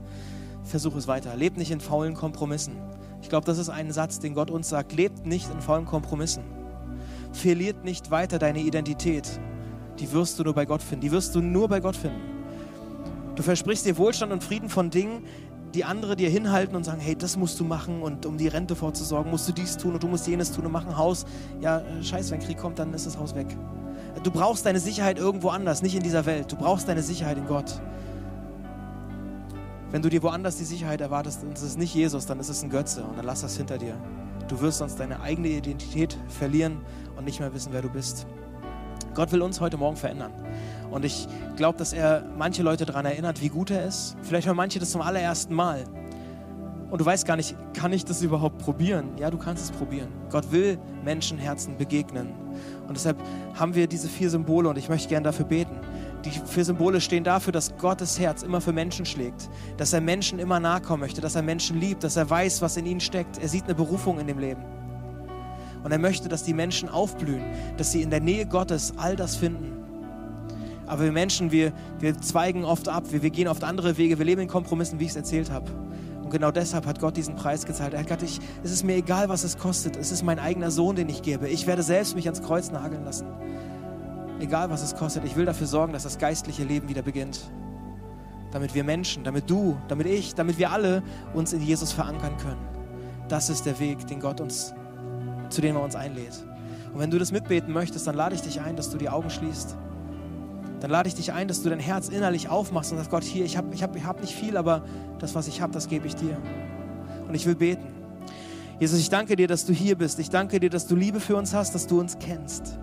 [0.66, 1.34] Versuche es weiter.
[1.36, 2.74] Lebt nicht in faulen Kompromissen.
[3.22, 4.92] Ich glaube, das ist ein Satz, den Gott uns sagt.
[4.92, 6.42] Lebt nicht in faulen Kompromissen.
[7.32, 9.40] Verliert nicht weiter deine Identität.
[9.98, 11.02] Die wirst du nur bei Gott finden.
[11.02, 12.20] Die wirst du nur bei Gott finden.
[13.36, 15.24] Du versprichst dir Wohlstand und Frieden von Dingen,
[15.74, 18.74] die andere dir hinhalten und sagen, hey, das musst du machen und um die Rente
[18.74, 21.26] vorzusorgen, musst du dies tun und du musst jenes tun und machen Haus.
[21.60, 23.46] Ja, scheiße, wenn Krieg kommt, dann ist das Haus weg.
[24.22, 26.50] Du brauchst deine Sicherheit irgendwo anders, nicht in dieser Welt.
[26.50, 27.80] Du brauchst deine Sicherheit in Gott.
[29.96, 32.68] Wenn du dir woanders die Sicherheit erwartest, ist es nicht Jesus, dann ist es ein
[32.68, 33.96] Götze und dann lass das hinter dir.
[34.46, 36.82] Du wirst sonst deine eigene Identität verlieren
[37.16, 38.26] und nicht mehr wissen, wer du bist.
[39.14, 40.32] Gott will uns heute Morgen verändern.
[40.90, 44.18] Und ich glaube, dass er manche Leute daran erinnert, wie gut er ist.
[44.20, 45.84] Vielleicht hören manche das zum allerersten Mal.
[46.90, 49.16] Und du weißt gar nicht, kann ich das überhaupt probieren?
[49.16, 50.08] Ja, du kannst es probieren.
[50.28, 52.34] Gott will Menschenherzen begegnen.
[52.86, 53.16] Und deshalb
[53.54, 55.80] haben wir diese vier Symbole und ich möchte gerne dafür beten.
[56.26, 60.38] Die vier Symbole stehen dafür, dass Gottes Herz immer für Menschen schlägt, dass er Menschen
[60.40, 63.38] immer nahe kommen möchte, dass er Menschen liebt, dass er weiß, was in ihnen steckt.
[63.38, 64.64] Er sieht eine Berufung in dem Leben.
[65.84, 67.44] Und er möchte, dass die Menschen aufblühen,
[67.76, 69.76] dass sie in der Nähe Gottes all das finden,
[70.86, 74.24] aber wir Menschen, wir, wir zweigen oft ab, wir, wir gehen oft andere Wege, wir
[74.24, 75.70] leben in Kompromissen, wie ich es erzählt habe.
[76.22, 77.92] Und genau deshalb hat Gott diesen Preis gezahlt.
[77.92, 79.96] Er hat gesagt, ich, es ist mir egal, was es kostet.
[79.96, 81.48] Es ist mein eigener Sohn, den ich gebe.
[81.48, 83.26] Ich werde selbst mich ans Kreuz nageln lassen.
[84.40, 85.24] Egal, was es kostet.
[85.24, 87.50] Ich will dafür sorgen, dass das geistliche Leben wieder beginnt.
[88.52, 91.02] Damit wir Menschen, damit du, damit ich, damit wir alle
[91.34, 92.60] uns in Jesus verankern können.
[93.28, 94.72] Das ist der Weg, den Gott uns,
[95.48, 96.44] zu dem er uns einlädt.
[96.92, 99.30] Und wenn du das mitbeten möchtest, dann lade ich dich ein, dass du die Augen
[99.30, 99.76] schließt
[100.80, 103.44] dann lade ich dich ein, dass du dein Herz innerlich aufmachst und sagst, Gott, hier,
[103.44, 104.84] ich habe ich hab, ich hab nicht viel, aber
[105.18, 106.36] das, was ich habe, das gebe ich dir.
[107.26, 107.86] Und ich will beten.
[108.78, 110.18] Jesus, ich danke dir, dass du hier bist.
[110.18, 112.78] Ich danke dir, dass du Liebe für uns hast, dass du uns kennst.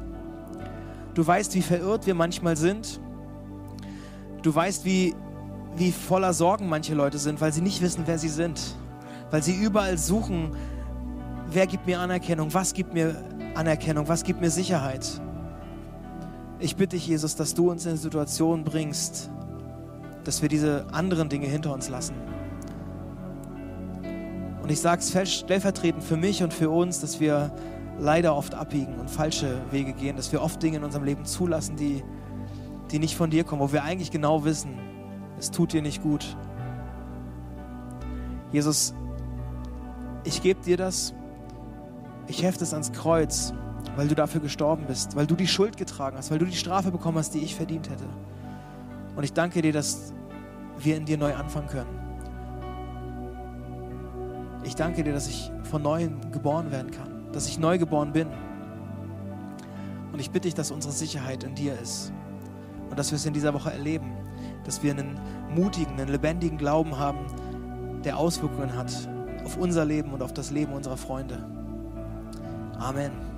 [1.13, 2.99] Du weißt, wie verirrt wir manchmal sind.
[4.41, 5.15] Du weißt, wie,
[5.75, 8.59] wie voller Sorgen manche Leute sind, weil sie nicht wissen, wer sie sind.
[9.29, 10.55] Weil sie überall suchen,
[11.51, 13.15] wer gibt mir Anerkennung, was gibt mir
[13.55, 15.07] Anerkennung, was gibt mir Sicherheit.
[16.59, 19.29] Ich bitte dich, Jesus, dass du uns in eine Situation bringst,
[20.23, 22.15] dass wir diese anderen Dinge hinter uns lassen.
[24.61, 27.51] Und ich sage es stellvertretend für mich und für uns, dass wir
[27.99, 31.75] leider oft abbiegen und falsche Wege gehen, dass wir oft Dinge in unserem Leben zulassen,
[31.75, 32.03] die,
[32.91, 34.77] die nicht von dir kommen, wo wir eigentlich genau wissen,
[35.37, 36.37] es tut dir nicht gut.
[38.51, 38.93] Jesus,
[40.23, 41.13] ich gebe dir das,
[42.27, 43.53] ich hefte es ans Kreuz
[43.95, 46.91] weil du dafür gestorben bist, weil du die Schuld getragen hast, weil du die Strafe
[46.91, 48.05] bekommen hast, die ich verdient hätte.
[49.15, 50.13] Und ich danke dir, dass
[50.79, 51.99] wir in dir neu anfangen können.
[54.63, 58.27] Ich danke dir, dass ich von neuem geboren werden kann, dass ich neu geboren bin.
[60.13, 62.13] Und ich bitte dich, dass unsere Sicherheit in dir ist
[62.89, 64.13] und dass wir es in dieser Woche erleben,
[64.63, 65.19] dass wir einen
[65.53, 67.25] mutigen, einen lebendigen Glauben haben,
[68.05, 68.93] der Auswirkungen hat
[69.43, 71.43] auf unser Leben und auf das Leben unserer Freunde.
[72.77, 73.32] Amen.